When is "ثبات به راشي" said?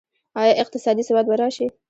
1.03-1.67